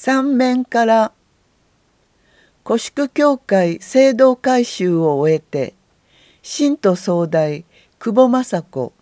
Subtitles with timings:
[0.00, 1.10] 三面から
[2.64, 5.74] 古宿教会聖堂改修を終えて
[6.40, 7.64] 新都総大
[7.98, 8.92] 久保雅子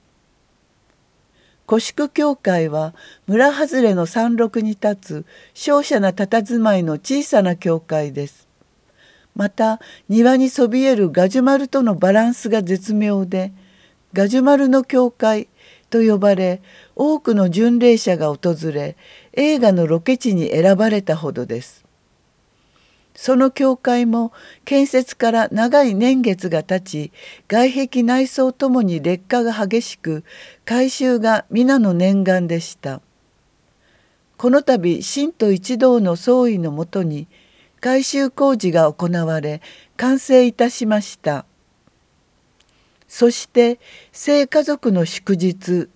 [1.68, 2.94] 古宿教会は
[3.26, 8.48] 村外れの山麓に立つ瀟洒な佇まいの小さな教会です。
[9.34, 13.52] また庭にそびえるガジュマルとのバランスが絶妙で
[14.14, 15.48] ガジュマルの教会
[15.90, 16.60] と呼ばれ
[16.94, 18.96] 多くの巡礼者が訪れ
[19.32, 21.84] 映画のロケ地に選ばれたほどです。
[23.14, 24.32] その教会も
[24.66, 27.12] 建設から長い年月が経ち
[27.48, 30.22] 外壁内装ともに劣化が激しく
[30.66, 33.00] 改修が皆の念願でした。
[34.36, 37.26] この度神都一同の総意のもとに
[37.80, 39.62] 改修工事が行われ
[39.96, 41.45] 完成いたしました。
[43.16, 43.80] そして
[44.12, 45.88] 聖家族の祝日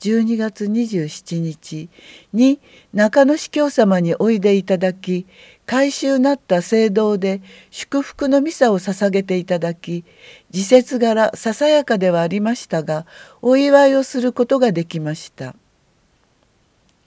[0.00, 1.90] 12月27日
[2.32, 2.60] に
[2.94, 5.26] 中野司教様においでいただき
[5.66, 10.06] 改修なった聖堂で祝福のミサを捧げていただき
[10.48, 13.04] 時節柄ささやかではありましたが
[13.42, 15.54] お祝いをすることができました。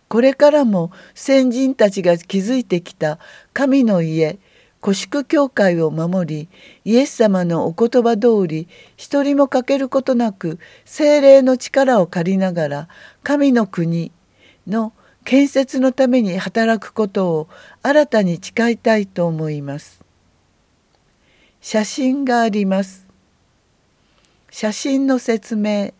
[0.08, 3.18] これからも先人たちが築いてきた
[3.54, 4.38] 神の家
[4.86, 6.50] 古宿教会を守り
[6.84, 12.90] イエス様のお言葉通り一人も欠けることなく精霊の力を借りながら
[13.24, 14.12] 神の国
[14.68, 17.48] の建設のために働くことを
[17.82, 20.02] 新たに誓いたいと思います。
[21.62, 23.08] 写真があります。
[24.52, 25.96] 写真の説明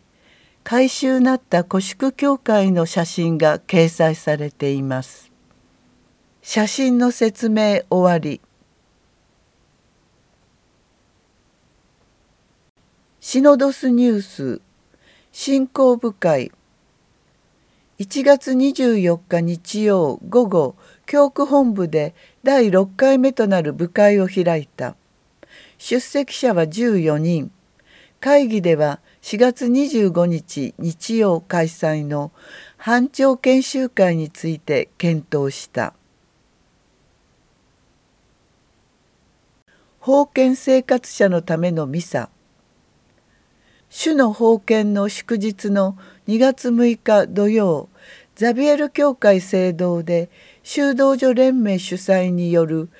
[0.62, 5.32] 改修なった古宿教会の写真が掲載されています。
[6.40, 8.40] 写真の説明終わり。
[13.28, 14.60] シノドスニュース
[15.32, 16.52] 信仰部会。
[17.98, 24.94] 1月24日日曜午後教区本部で第6回目となる部会を開いた。
[25.76, 27.50] 出席者は14人。
[28.20, 32.30] 会議では4月25日日曜開催の
[32.76, 35.94] 班長研修会について検討した。
[40.00, 42.30] 封建生活者のためのミサ。
[43.98, 45.96] 主の封建の祝日の
[46.28, 47.88] 2月6日土曜
[48.34, 50.28] ザビエル教会聖堂で
[50.62, 52.90] 修道女連盟主催による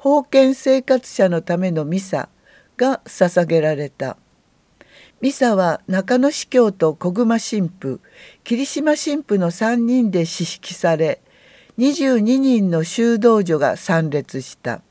[0.00, 2.28] 封建生活者のためのミサ
[2.76, 4.16] が捧げられた。
[5.20, 8.00] ミサは中野司教と小熊神父
[8.42, 11.20] 霧島神父の3人で指揮され
[11.78, 14.82] 22人の修道女が参列した。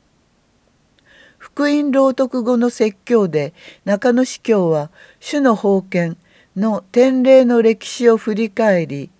[1.46, 4.90] 福音朗読後の説教で中野司教は
[5.20, 6.16] 主の封建
[6.56, 9.10] の典礼の歴史を振り返り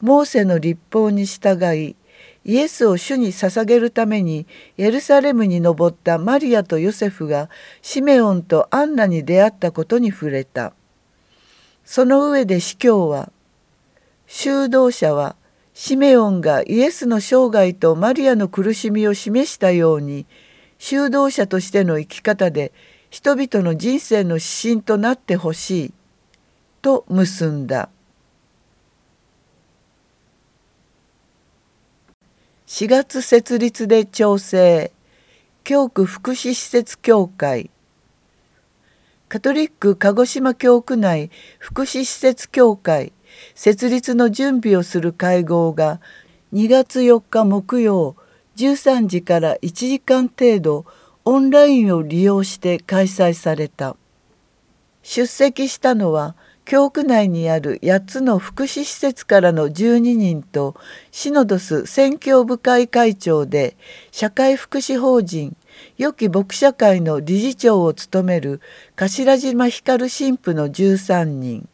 [0.00, 1.96] モーセの立法に従い
[2.46, 4.46] イエスを主に捧げるために
[4.78, 7.50] エルサレムに登ったマリアとヨセフが
[7.82, 10.72] シメオンとアンナに出会ったことに触れた。
[11.84, 13.30] その上で司教は
[14.26, 15.36] 修道者は
[15.74, 20.24] シメオンがイエスの生涯とマリアの苦しみを示したように
[20.78, 22.72] 修道者としての生き方で
[23.10, 25.94] 人々の人生の指針となってほしい
[26.82, 27.88] と結んだ。
[32.66, 34.90] 4月設立で調整
[35.62, 37.70] 教区福祉施設協会。
[39.28, 43.12] カトリック鹿児島教区内福祉施設協会
[43.54, 46.00] 設立の準備をする会合が
[46.52, 48.16] 2月4日木曜
[48.56, 50.86] 13時から1時間程度
[51.24, 53.96] オンラインを利用して開催された。
[55.02, 56.34] 出席したのは
[56.64, 60.74] 教区内にある8つの福祉施設からの12人と
[61.10, 63.76] シノドス宣教部会会長で
[64.10, 65.56] 社会福祉法人
[65.98, 68.62] 良き牧者会の理事長を務める
[68.96, 71.68] 頭島光神父の13人。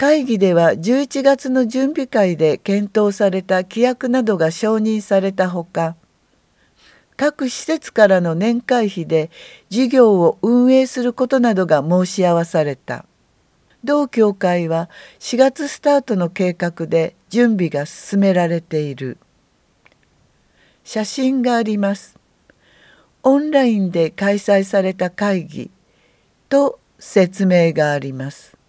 [0.00, 5.94] 会議では11月の準備会で検討された規約などが承認されたほか
[7.18, 9.30] 各施設からの年会費で
[9.68, 13.04] 事業を運営することなどが申し合わされた。
[13.84, 14.88] 同協会は
[15.18, 19.18] 4月スタートの計画で準備が進められている。
[20.82, 22.16] 写真があります。
[23.22, 25.70] オンラインで開催された会議
[26.48, 28.59] と説明があります。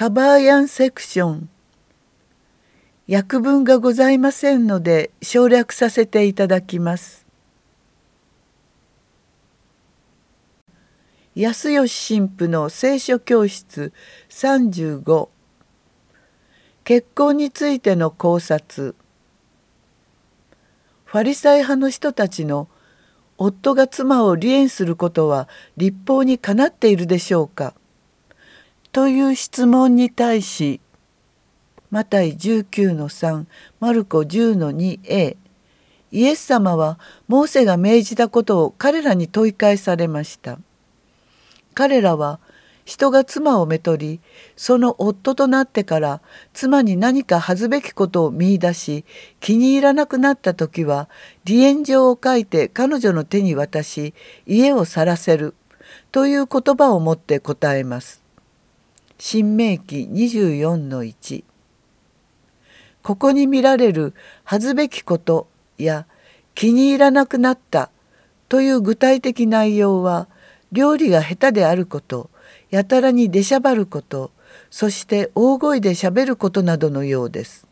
[0.00, 1.50] カバーヤンセクション。
[3.06, 7.26] 訳文がございませんので省略させていただきます。
[11.34, 13.92] 安吉神父の聖書教室
[14.30, 15.28] 35
[16.84, 18.94] 結婚についての考察。
[21.04, 22.68] ファリサイ派の人たちの
[23.36, 25.46] 夫が妻を離縁することは
[25.76, 27.74] 立法にかなっているでしょうか。
[28.92, 30.80] という質問に対し
[31.92, 33.46] マタイ19の3
[33.78, 35.36] マルコ10の 2a
[36.10, 36.98] イエス様は
[37.28, 40.58] モーセが命じたことを彼らに問い返されました。
[41.74, 42.40] 彼らは
[42.84, 44.18] 人が妻をめとり
[44.56, 46.20] その夫となってから
[46.52, 49.04] 妻に何か恥ずべきことを見いだし
[49.38, 51.08] 気に入らなくなった時は
[51.46, 54.14] 離縁状を書いて彼女の手に渡し
[54.46, 55.54] 家を去らせる
[56.10, 58.29] という言葉を持って答えます。
[59.22, 61.44] 新明記24の1
[63.02, 64.14] ここに見られる
[64.44, 65.46] 恥ずべきこと
[65.76, 66.06] や
[66.54, 67.90] 気に入らなくなった
[68.48, 70.26] という具体的内容は
[70.72, 72.30] 料理が下手であること
[72.70, 74.30] やたらに出しゃばること
[74.70, 77.66] そして大声でしゃべることなどのようです。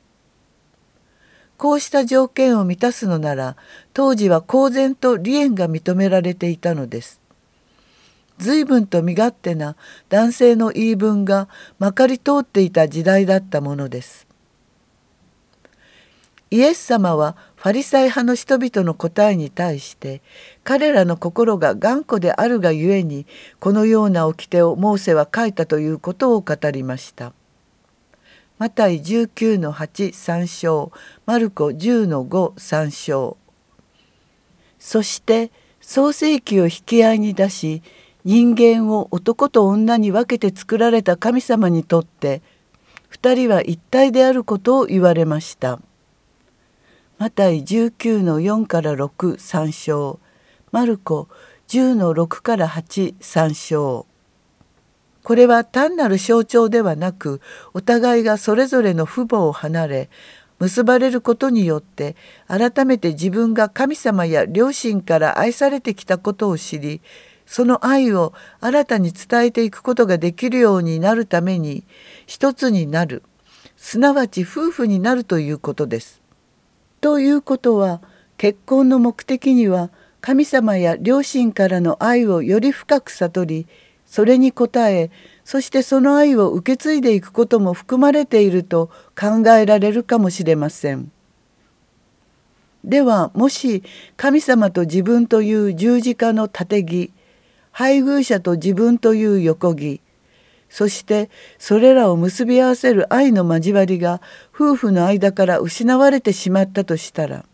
[1.57, 3.57] こうした条件を満たすのなら
[3.95, 7.23] 当時は公然と離縁が認められていたのです。
[8.39, 9.77] 随分と身勝手な
[10.09, 11.49] 男性の言い分が
[11.79, 14.27] まかり通っていた時代だったものです。
[16.51, 20.23] イエス様はファリサイ派の人々の答えに対して
[20.65, 23.27] 彼らの心が頑固であるがゆえに
[23.61, 27.33] このような掟をモーセは書いたということを語りました。
[28.59, 30.91] マタイ19の8参照
[31.27, 33.37] マルコ10の5参照
[34.81, 37.83] そして創世記を引き合いに出し
[38.29, 42.43] 人間を男と女に分けて作られた神様にとって
[43.11, 45.81] 2人は一体であることを言われました。
[47.17, 50.21] マタイ19の4から6参照
[50.73, 51.29] マルコ
[51.69, 54.05] 10の6から8参照
[55.23, 57.41] これは単なる象徴ではなく
[57.73, 60.11] お互いがそれぞれの父母を離れ
[60.59, 62.15] 結ばれることによって
[62.47, 67.01] 改めて自分が神様や両親から愛されてきたことを知り
[67.49, 71.83] その愛を新たに伝えていくことができるようになるために
[72.27, 73.23] 一つになる
[73.79, 76.21] すなわち夫婦になるということです。
[77.01, 78.03] ということは
[78.37, 79.91] 結婚の目的には
[80.21, 83.67] 神様や両親からの愛をより深く悟り
[84.05, 85.11] それに応え
[85.43, 91.11] そしてその愛を受け継いでいくことも含まれていると考えられるかもしれません。
[92.85, 93.83] ではもし
[94.19, 97.13] 神様と自分という十字架の縦木
[97.79, 100.01] 配偶者と自分という横木
[100.69, 104.21] そしてそれらを結び合わせる愛の交わりが
[104.53, 107.45] 夫婦の間から失われてしまったとしたら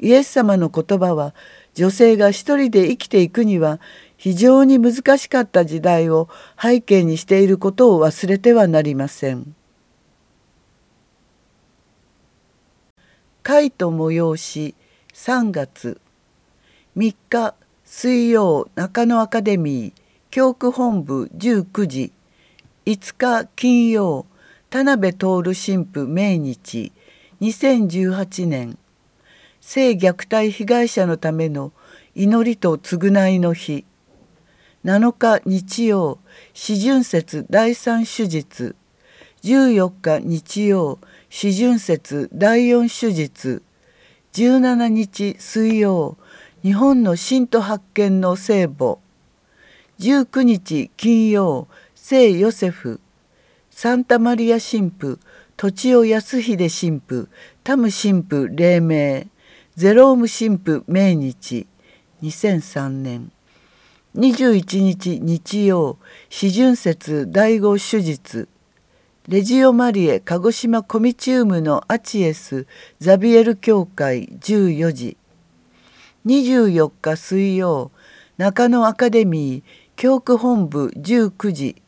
[0.00, 1.34] イエス様の言葉は
[1.74, 3.78] 女性が一人で生きていくには
[4.16, 9.54] 非常に難しかった時代を背景にしていることを忘れてはなりません。
[13.42, 14.74] 会と催し
[15.12, 16.00] 3月
[16.96, 17.54] 3日
[17.90, 22.12] 水曜中野アカデミー教区本部19時
[22.84, 24.26] 5日金曜
[24.68, 26.92] 田辺徹神父命日
[27.40, 28.76] 2018年。
[29.62, 31.72] 性虐待被害者のための
[32.14, 33.86] 祈りと償いの日。
[34.84, 36.18] 7日日曜
[36.52, 38.76] 四旬節第三手術。
[39.42, 40.98] 14日日曜
[41.30, 43.62] 四旬節第四手術。
[44.34, 46.17] 17日水曜
[46.64, 48.98] 日本の信徒発見の聖母。
[50.00, 53.00] 19日金曜聖ヨセフ。
[53.70, 55.20] サンタマリア神父
[55.56, 57.28] 土尾康秀神父
[57.62, 59.26] タム神父黎明。
[59.76, 61.68] ゼローム神父命日。
[62.24, 63.30] 2003年。
[64.16, 65.96] 21日日曜
[66.28, 68.48] 四旬節第五手術。
[69.28, 72.66] レジオマリエ鹿児島コミチウムのアチエス
[72.98, 74.26] ザビエル教会。
[74.40, 75.16] 14時。
[76.28, 77.90] 24日水曜
[78.36, 79.64] 中野アカデミー
[79.96, 81.82] 教区本部19時。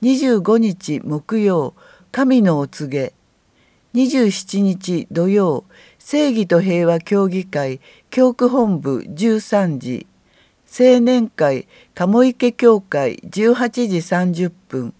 [0.00, 1.74] 25日木曜
[2.10, 3.12] 神のお告げ。
[3.92, 5.64] 27日土曜
[5.98, 10.06] 正義と平和協議会教区本部13時。
[10.66, 14.94] 青年会鴨池教会18時30分。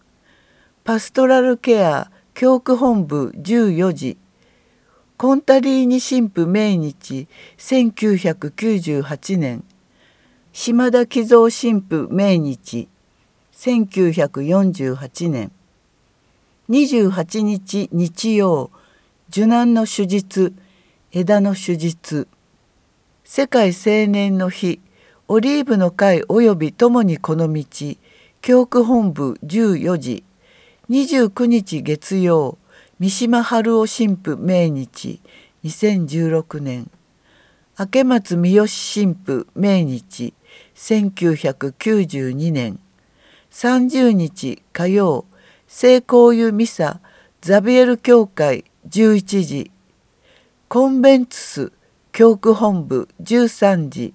[0.85, 4.19] パストラルケア教区本部14時。
[5.19, 9.65] コンタリーニ神父命日1998年。
[10.53, 12.87] 島田寄造神父命日
[13.55, 15.53] 1948年。
[16.69, 18.71] 28日日曜
[19.31, 20.53] 受難の手術
[21.13, 22.29] 枝の手術。
[23.25, 24.81] 世界青年の日
[25.29, 27.65] オリーブの会及び共にこの道
[28.43, 30.25] 教区本部14時。
[30.91, 32.59] 29日月曜
[32.99, 35.21] 三島春夫神父命日
[35.63, 36.89] 2016年。
[37.79, 40.33] 明松三好神父命日
[40.75, 42.79] 1992年。
[43.51, 45.27] 30日火曜
[45.69, 47.01] 聖公湯ミサ
[47.43, 49.71] ザビエル教会11時。
[50.69, 51.73] コンベンツス
[52.13, 54.15] 教区本部13時。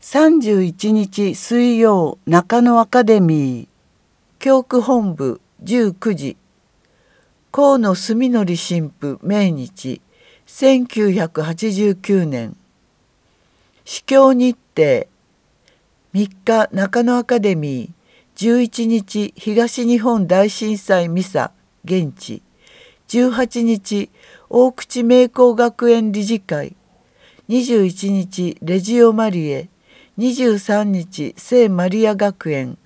[0.00, 3.68] 31日水曜中野アカデミー。
[4.38, 6.36] 教区本部19時。
[7.50, 10.00] 河野住則神父命日
[10.46, 12.54] 1989年。
[13.86, 15.06] 司教日程
[16.12, 21.52] 3日中野アカデミー11日東日本大震災ミサ
[21.84, 22.42] 現地。
[23.08, 24.10] 18日
[24.50, 26.76] 大口名工学園理事会。
[27.48, 29.70] 21日レジオマリエ。
[30.18, 32.76] 23日聖マリア学園。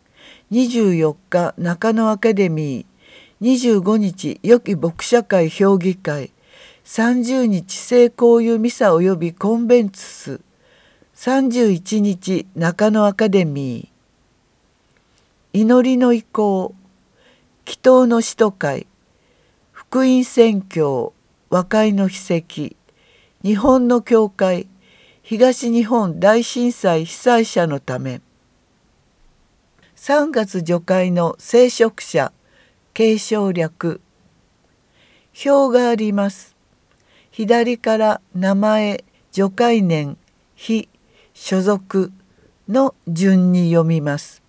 [0.52, 2.92] 24日中野アカデミー。
[3.43, 6.31] 25日良き牧者会評議会。
[6.85, 10.41] 30日聖公湯ミサ及びコンベンツス。
[11.17, 15.59] 31日中野アカデミー。
[15.59, 16.73] 祈りの意向
[17.65, 18.87] 祈祷の使徒会。
[19.73, 21.13] 福音宣教
[21.51, 22.77] 和解の秘跡。
[23.43, 24.69] 日本の教会。
[25.25, 28.21] 東日本大震災被災者のため。
[29.97, 32.33] 3月除会の聖職者
[32.95, 34.03] 継承略。
[35.47, 36.55] 表があります。
[37.31, 40.19] 左から名前除会年
[40.55, 40.91] 日
[41.33, 42.13] 所属
[42.69, 44.43] の順に読みます。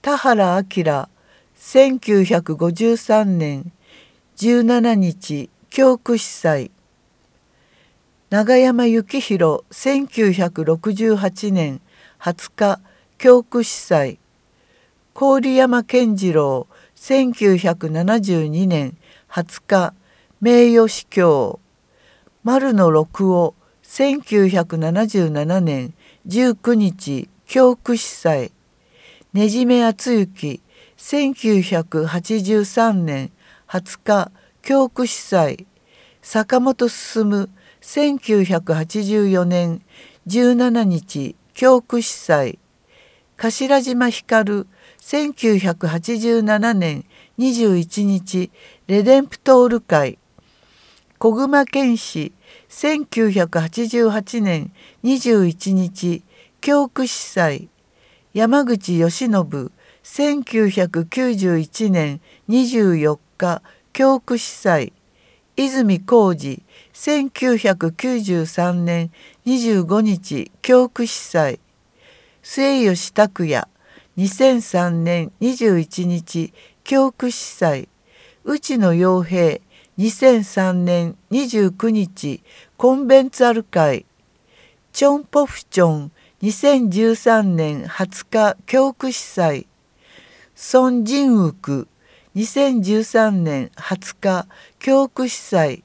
[0.00, 1.08] 田原明
[1.54, 3.70] 1953年
[4.38, 6.70] 17日教区司祭。
[8.30, 11.82] 長山幸宏1968年
[12.18, 12.80] 20日
[13.18, 14.21] 教区司祭。
[15.14, 16.66] 郡山健次郎
[16.96, 18.96] 1972年
[19.30, 19.94] 20日
[20.40, 21.60] 名誉司教。
[22.42, 23.54] 丸野六夫
[23.84, 25.92] 1977年
[26.26, 28.52] 19日教区司祭。
[29.34, 30.62] ねじめ厚幸
[30.96, 33.30] 1983年
[33.68, 35.66] 20日教区司祭。
[36.22, 37.50] 坂本進
[37.82, 39.82] 1984年
[40.26, 42.58] 17日教区司祭。
[43.36, 44.66] 頭島光
[45.02, 47.04] 1987年
[47.36, 48.50] 21日
[48.86, 50.16] レデンプトール会
[51.18, 52.30] 小熊健氏
[52.70, 54.70] 1988年
[55.02, 56.22] 21日
[56.60, 57.68] 教区司祭
[58.32, 63.60] 山口義信1991年24日
[63.92, 64.92] 教区司祭
[65.56, 66.62] 泉浩二
[66.94, 69.10] 1993年
[69.44, 71.58] 25日教区司祭
[72.44, 73.66] 末吉拓也
[74.18, 76.52] 2003年21日
[76.84, 77.88] 教区司祭。
[78.44, 79.60] 内野洋平
[79.98, 82.42] 2003年29日
[82.76, 84.04] コンベンツァル会。
[84.92, 89.66] チョン・ポフチョン2013年20日教区司祭。
[90.54, 91.88] ソン・ジンウク
[92.36, 94.46] 2013年20日
[94.78, 95.84] 教区司祭。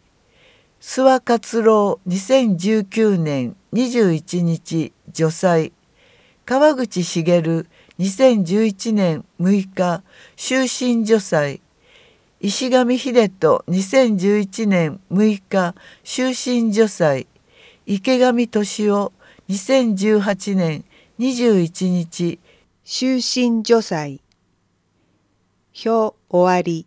[0.82, 5.72] 諏訪活郎2019年21日女祭。
[6.46, 7.42] 川口茂
[8.00, 10.04] 2011年6日
[10.36, 11.62] 終身除祭。
[12.40, 15.74] 石上秀人2011年6日
[16.04, 17.26] 終身除祭。
[17.88, 19.12] 池上敏夫
[19.50, 20.84] 2018年
[21.18, 22.40] 21日
[22.86, 24.22] 終身除祭。
[25.74, 26.86] 表終わり。